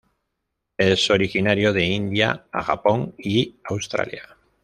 Es 0.79 1.11
originario 1.11 1.73
de 1.73 1.83
India 1.85 2.47
a 2.51 2.63
Japón 2.63 3.13
y 3.19 3.57
Australia. 3.65 4.35